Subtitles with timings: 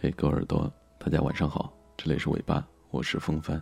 [0.00, 3.60] 嘿，各位耳朵，大家晚上好，这里是尾巴，我是风帆。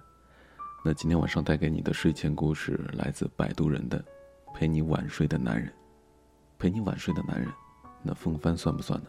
[0.85, 3.99] 那今天晚上带给你的睡前故事来自摆渡人的
[4.53, 5.71] 《陪你晚睡的男人》。
[6.59, 7.51] 陪你晚睡的男人，
[8.03, 9.09] 那风帆算不算呢？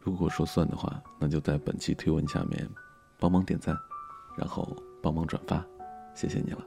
[0.00, 2.68] 如果说算的话，那就在本期推文下面
[3.18, 3.74] 帮忙点赞，
[4.36, 5.64] 然后帮忙转发，
[6.14, 6.62] 谢谢你了。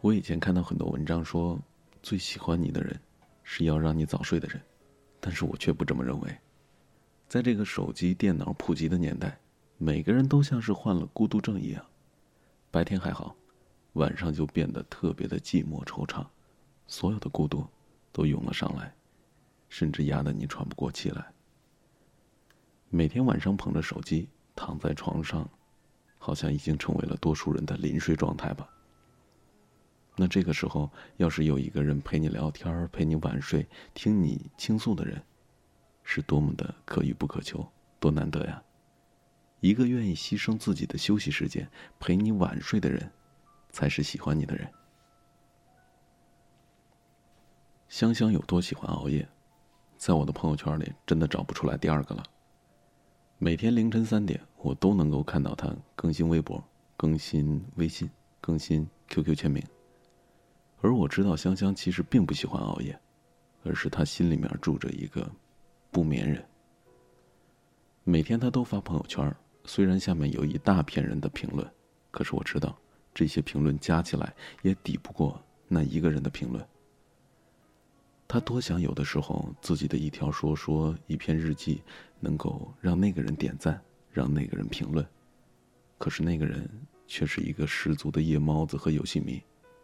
[0.00, 1.60] 我以前看到很多文章说。
[2.02, 3.00] 最喜欢你的人，
[3.44, 4.60] 是要让你早睡的人，
[5.20, 6.38] 但是我却不这么认为。
[7.28, 9.38] 在这个手机、电脑普及的年代，
[9.78, 11.84] 每个人都像是患了孤独症一样，
[12.70, 13.34] 白天还好，
[13.94, 16.26] 晚上就变得特别的寂寞惆怅，
[16.86, 17.64] 所有的孤独
[18.10, 18.92] 都涌了上来，
[19.68, 21.24] 甚至压得你喘不过气来。
[22.90, 25.48] 每天晚上捧着手机躺在床上，
[26.18, 28.68] 好像已经成为了多数人的临睡状态吧。
[30.16, 35.22] 那这个时候，要是有一个人陪你聊天陪你晚睡，听你倾诉的人，
[36.04, 37.66] 是多么的可遇不可求，
[37.98, 38.62] 多难得呀！
[39.60, 41.66] 一个愿意牺牲自己的休息时间
[41.98, 43.10] 陪你晚睡的人，
[43.70, 44.68] 才是喜欢你的人。
[47.88, 49.26] 香香有多喜欢熬夜，
[49.96, 52.22] 在我的朋友圈里真的找不出来第二个了。
[53.38, 56.62] 每天凌晨三点，我都能够看到他更新微博、
[56.96, 59.64] 更新微信、更新 QQ 签名。
[60.82, 62.98] 而我知道香香其实并不喜欢熬夜，
[63.62, 65.26] 而是她心里面住着一个
[65.92, 66.44] 不眠人。
[68.02, 71.64] 每天她都发朋友圈，虽然下面有一大片人的评论，
[72.10, 72.76] 可是我知道
[73.14, 76.66] 这些评论加起来也抵不过那一个人的评论。
[78.26, 81.80] 他多想有的时候自己的一条说说、一篇日记，
[82.18, 83.80] 能够让那个人点赞，
[84.10, 85.06] 让那个人评论，
[85.96, 86.68] 可是那个人
[87.06, 89.40] 却是一个十足的夜猫子和游戏迷。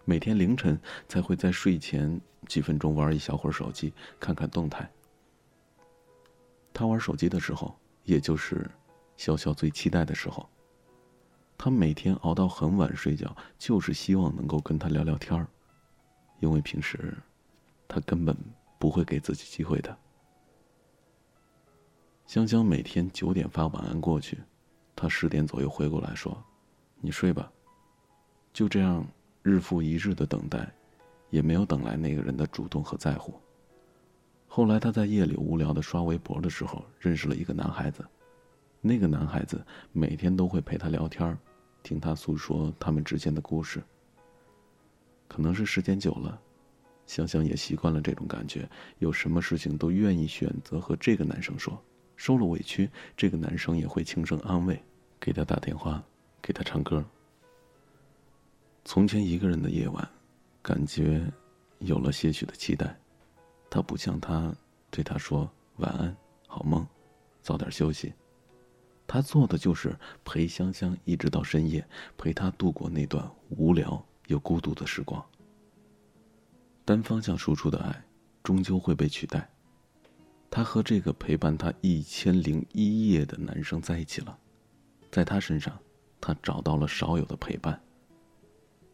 [0.09, 4.91] 每天凌晨才会在睡前几分钟玩一小会儿手机，看看动态。
[6.73, 8.71] 他玩手机的时候，也就是
[9.19, 10.49] 潇潇最期待的时候。
[11.59, 15.47] 他每天熬到很晚睡觉，就是希望能够跟他聊聊天儿，
[16.41, 17.15] 因为平时
[17.87, 18.35] 他根本
[18.79, 19.95] 不会给自己机会的。
[22.25, 24.39] 香香每天九点发晚安过去，
[24.97, 26.43] 他十点左右回过来说
[26.99, 27.53] ：“你睡吧。”
[28.55, 29.07] 就这样。
[29.49, 30.71] 日复一日的等待，
[31.31, 33.35] 也没有等来那个人的主动和在乎。
[34.47, 38.05] 后来，他在夜里无聊的刷微博的时候，认识了一个男孩子。
[38.81, 41.37] 那个男孩子每天都会陪他聊天，
[41.83, 43.83] 听他诉说他们之间的故事。
[45.27, 46.41] 可能是时间久了，
[47.07, 51.83] 香香也习惯了这种感觉，有什么事情都愿意选择和这个男生说。
[52.17, 54.83] 受了委屈，这个男生也会轻声安慰，
[55.21, 56.03] 给他打电话，
[56.43, 57.05] 给他唱歌。
[58.91, 60.09] 从前一个人的夜晚，
[60.63, 61.23] 感觉
[61.81, 62.99] 有了些许的期待。
[63.69, 64.51] 他不像他
[64.91, 66.17] 对他说晚安、
[66.47, 66.87] 好梦、
[67.43, 68.15] 早点休息。
[69.07, 69.95] 他做的就是
[70.25, 75.23] 陪香香一直到深夜，陪她度过那段无聊又孤独的时光。
[76.87, 78.05] 单方向输出的爱，
[78.43, 79.47] 终究会被取代。
[80.51, 84.39] 他和这个陪伴他一千零一夜的男生在一起了，
[85.11, 85.79] 在他身上，
[86.23, 87.79] 他找到了少有的陪伴。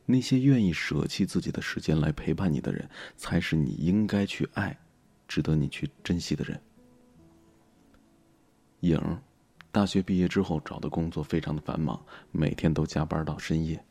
[0.06, 4.78] 那些愿意舍弃自己的时间来陪伴你的人，才是你应该去爱、
[5.26, 6.60] 值得你去珍惜的人。
[8.80, 9.00] 颖，
[9.72, 11.98] 大学毕业之后找的工作非常的繁忙，
[12.30, 13.82] 每天都加班到深夜。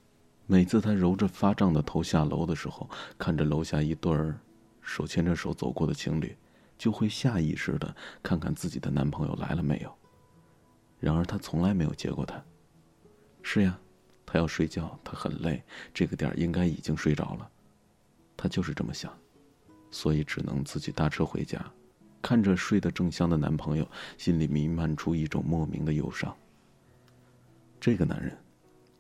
[0.46, 2.88] 每次她揉着发胀的头下楼的时候，
[3.18, 4.40] 看着楼下一对儿
[4.82, 6.38] 手牵着手走过的情侣，
[6.78, 9.92] 就会下意识的看看自己的男朋友来了没有。
[11.00, 12.40] 然而她从来没有接过他。
[13.42, 13.80] 是呀。
[14.34, 15.62] 他要睡觉，他很累，
[15.94, 17.48] 这个点儿应该已经睡着了。
[18.36, 19.16] 他就是这么想，
[19.92, 21.64] 所以只能自己搭车回家，
[22.20, 26.36] 看着睡得正香的男朋友，心里弥漫出一种莫名的忧伤。
[27.80, 28.36] 这个男人，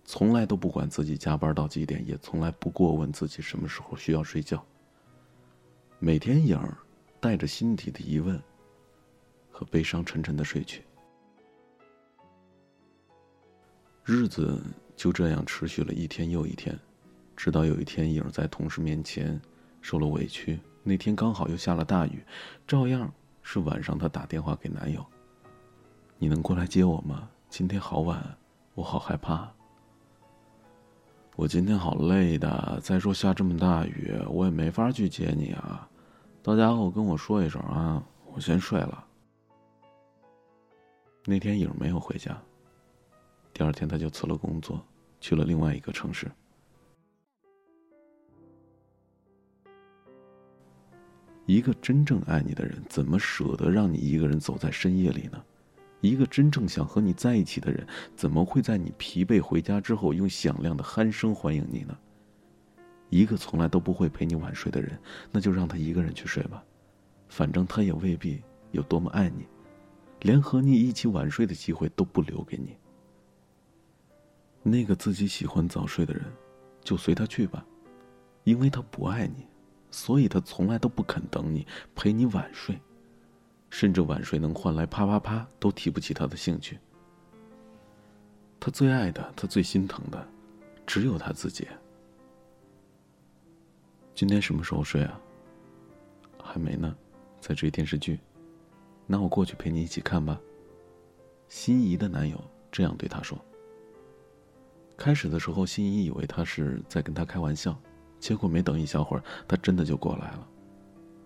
[0.05, 4.63] 从来都不管自己加班到几点，也从来不过问自己什么时候需要睡觉。
[5.97, 6.77] 每天影儿
[7.19, 8.39] 带着心底的疑问
[9.50, 10.83] 和悲伤，沉沉的睡去。
[14.03, 14.62] 日子。
[14.95, 16.78] 就这样持续了一天又一天，
[17.36, 19.40] 直到有一天，颖在同事面前
[19.81, 20.60] 受了委屈。
[20.84, 22.24] 那天刚好又下了大雨，
[22.68, 23.12] 照样
[23.42, 25.06] 是晚上，她打电话给男友
[26.19, 27.30] ：“你能过来接我吗？
[27.50, 28.22] 今天好晚，
[28.75, 29.50] 我好害怕。
[31.36, 32.80] 我今天好累的。
[32.81, 35.90] 再说下这么大雨，我也没法去接你啊。
[36.42, 38.04] 到家后跟我说一声啊，
[38.34, 39.07] 我先睡了。”
[41.25, 42.38] 那天颖没有回家。
[43.53, 44.83] 第二天，他就辞了工作，
[45.21, 46.29] 去了另外一个城市。
[51.45, 55.44] 一个真正爱你的人，怎么舍得让你一个人走在深夜里呢？
[56.01, 57.85] 一个真正想和你在一起的人，
[58.15, 61.97] 怎么会在你疲惫回家之后用响亮的鼾声欢迎你呢？
[63.09, 64.99] 一个从来都不会陪你晚睡的人，
[65.31, 66.63] 那就让他一个人去睡吧，
[67.29, 68.41] 反正他也未必
[68.71, 69.45] 有多么爱你，
[70.21, 72.75] 连和你一起晚睡的机会都不留给你。
[74.63, 76.24] 那个自己喜欢早睡的人，
[76.81, 77.65] 就随他去吧，
[78.45, 79.45] 因为他不爱你，
[79.92, 82.80] 所以他从来都不肯等你陪你晚睡，
[83.69, 86.80] 甚至晚睡能换来啪啪啪都提不起他的兴趣。
[88.60, 90.25] 他最爱的，他最心疼的，
[90.88, 91.68] 只有他自己。
[94.16, 95.19] 今天什么时候睡啊？
[96.42, 96.95] 还没呢，
[97.42, 98.18] 在追电视剧。
[99.06, 100.39] 那我过去陪你一起看吧。
[101.50, 103.38] 心仪的男友这样对她说。
[105.03, 107.77] 开始的时候，心仪以为他是在跟他开玩笑，
[108.21, 110.47] 结果没等一小会儿，他真的就过来了。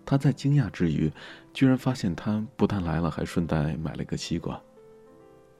[0.04, 1.08] 他在惊讶之余，
[1.54, 4.60] 居然发现他不但来了，还顺带买了个西瓜。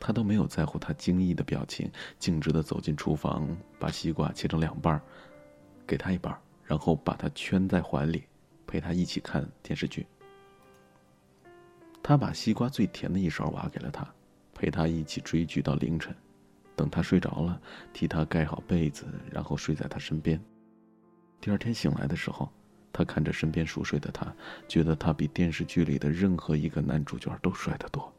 [0.00, 1.88] 他都没有在乎他惊异的表情，
[2.18, 5.00] 径直的走进厨房，把西瓜切成两半
[5.86, 8.24] 给他一半然后把他圈在怀里，
[8.66, 10.04] 陪他一起看电视剧。
[12.02, 14.04] 他把西瓜最甜的一勺挖给了他，
[14.54, 16.12] 陪他一起追剧到凌晨。
[16.78, 17.60] 等他睡着了，
[17.92, 20.40] 替他盖好被子，然后睡在他身边。
[21.40, 22.48] 第二天醒来的时候，
[22.92, 24.32] 他看着身边熟睡的他，
[24.68, 28.14] 觉得他比电视剧里的任何一个男主角都帅得多。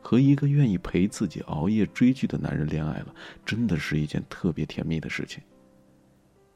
[0.00, 3.12] 和一个愿意陪自己熬夜追剧的男人恋爱了，
[3.44, 5.42] 真的是一件特别甜蜜的事情。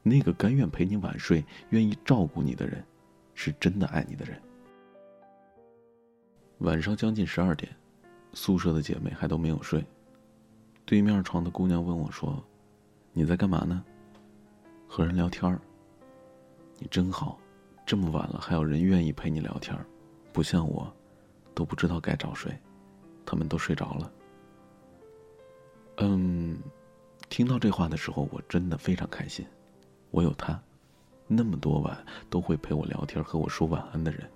[0.01, 2.81] 那个甘愿陪你晚睡、愿意照顾你的人，
[3.35, 4.41] 是真的爱你的人。
[6.59, 7.69] 晚上将近十二点，
[8.33, 9.83] 宿舍的姐妹还都没有睡。
[10.91, 12.43] 对面床的姑娘问我说
[13.15, 13.81] ：“你在干嘛呢
[14.89, 15.57] ？”“和人聊天儿。
[16.79, 17.39] ”“你真好，
[17.85, 19.73] 这么晚了还有人愿意陪你聊天，
[20.33, 20.93] 不像我，
[21.55, 22.59] 都不知道该找谁，
[23.25, 24.11] 他们都睡着了。”
[25.99, 26.59] 嗯，
[27.29, 29.47] 听到这话的时候，我真的非常开心。
[30.09, 30.61] 我有他，
[31.25, 34.29] 那么多晚都会陪我聊天、和我说晚安的人。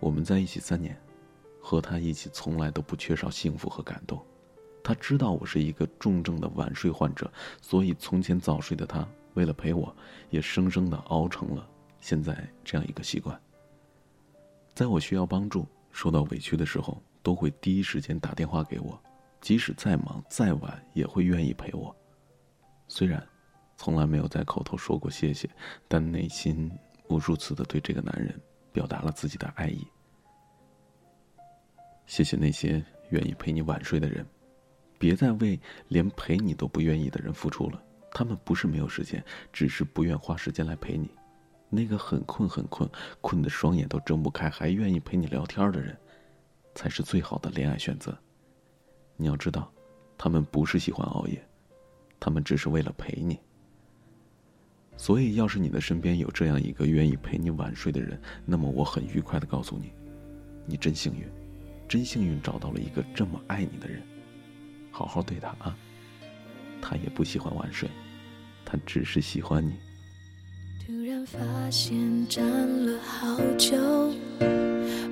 [0.00, 0.94] 我们在一起三年，
[1.62, 4.22] 和他一起从来都不缺少幸福和感动。
[4.84, 7.28] 他知道我是一个重症的晚睡患者，
[7.60, 9.92] 所以从前早睡的他，为了陪我，
[10.30, 13.36] 也生生的熬成了现在这样一个习惯。
[14.74, 18.96] 在我需要帮助、受到委屈的时候，都会第一时间打电话给我，
[19.40, 21.96] 即使再忙再晚，也会愿意陪我。
[22.86, 23.26] 虽然。
[23.76, 25.50] 从来没有在口头说过谢谢，
[25.88, 26.70] 但内心
[27.08, 28.32] 无数次的对这个男人
[28.72, 29.84] 表达了自己的爱意。
[32.06, 32.80] 谢谢那些
[33.10, 34.24] 愿意陪你晚睡的人，
[35.04, 37.82] 别再为连陪你都不愿意的人付出了。
[38.10, 39.22] 他们不是没有时间，
[39.52, 41.10] 只是不愿花时间来陪你。
[41.68, 42.88] 那个很困很困，
[43.20, 45.94] 困得双眼都睁不开，还愿意陪你聊天的人，
[46.74, 48.16] 才是最好的恋爱选择。
[49.18, 49.70] 你要知道，
[50.16, 51.46] 他们不是喜欢熬夜，
[52.18, 53.38] 他们只是为了陪你。
[54.96, 59.92] 所以，要是你的身边有这样一个愿意陪你晚睡的人，那么我很愉快的告诉你，
[60.64, 61.28] 你真幸运，
[61.86, 64.02] 真幸运找到了一个这么爱你的人，
[64.94, 65.76] 好好对他啊。
[66.80, 67.88] 他也不喜欢晚睡，
[68.64, 69.72] 他只是喜欢你。
[70.86, 71.38] 突然发
[71.70, 73.74] 现站了好久，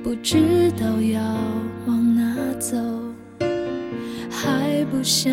[0.04, 1.22] 不知道要
[1.86, 2.76] 往哪走，
[4.30, 5.32] 还不想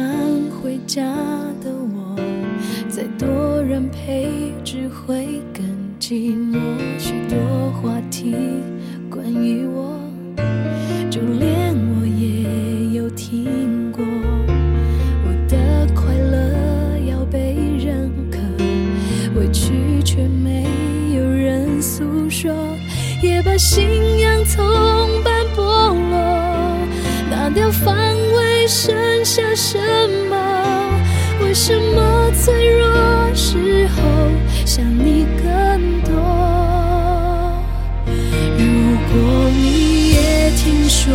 [0.49, 1.03] 回家
[1.61, 2.15] 的我。
[2.87, 5.65] 再多人陪，只会更
[5.99, 6.57] 寂寞。
[6.97, 8.33] 许多话题
[9.09, 9.98] 关于我，
[23.59, 25.59] 信仰从般剥
[26.09, 26.17] 落。
[27.29, 29.77] 拿掉防卫，剩下什
[30.29, 31.01] 么？
[31.43, 32.87] 为什么脆弱
[33.35, 34.01] 时候
[34.65, 36.13] 想你更多？
[38.57, 38.63] 如
[39.11, 41.13] 果你也听说，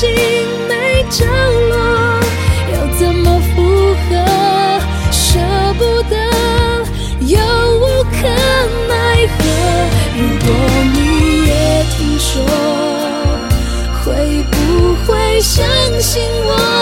[0.00, 0.08] 心
[0.66, 1.74] 没着落，
[2.72, 3.60] 要怎么复
[4.08, 4.08] 合？
[5.12, 5.38] 舍
[5.76, 6.16] 不得，
[7.26, 7.36] 又
[7.76, 8.16] 无可
[8.88, 8.94] 奈
[9.26, 9.38] 何。
[10.16, 10.48] 如果
[10.94, 10.96] 你
[11.48, 11.50] 也
[11.90, 12.32] 听说，
[14.02, 14.54] 会不
[15.04, 15.68] 会相
[16.00, 16.79] 信我？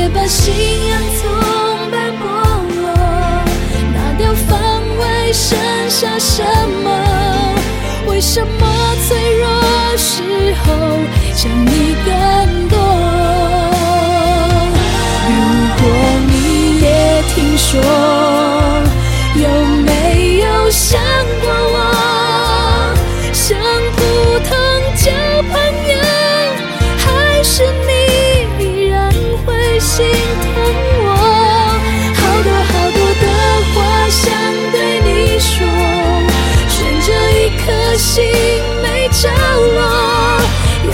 [0.00, 0.54] 别，把信
[0.88, 1.28] 仰从
[1.90, 2.24] 白剥
[2.80, 2.88] 落，
[3.92, 5.58] 拿掉防卫，剩
[5.90, 6.42] 下什
[6.82, 6.88] 么？
[8.06, 8.66] 为什么
[9.06, 9.46] 脆弱
[9.98, 10.72] 时候
[11.34, 12.78] 想你更多？
[15.28, 15.30] 如
[15.76, 15.84] 果
[16.28, 17.78] 你也听说，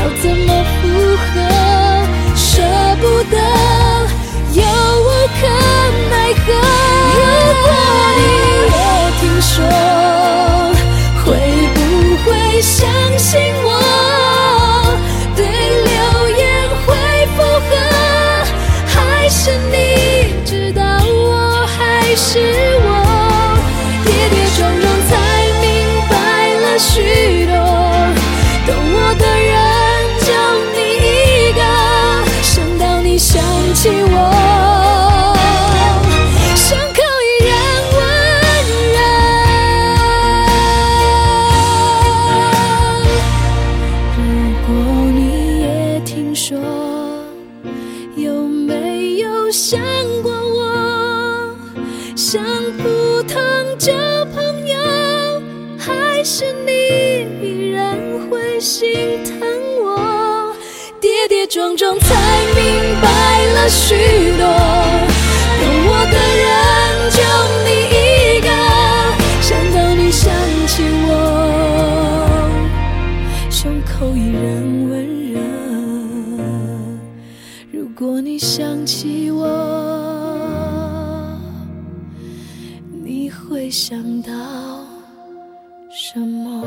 [0.07, 0.46] 要
[58.67, 59.39] 心疼
[59.81, 60.53] 我？
[61.01, 62.17] 跌跌撞撞才
[62.57, 63.95] 明白了许
[64.37, 64.45] 多，
[65.61, 66.47] 懂我的人
[67.15, 67.23] 就
[67.63, 68.49] 你一个，
[69.41, 70.35] 想到你想
[70.67, 71.15] 起我，
[73.53, 74.45] 胸口依然
[74.91, 74.93] 温
[75.31, 75.39] 热。
[77.71, 79.47] 如果你想起我，
[83.05, 84.33] 你会想到
[85.89, 86.65] 什么？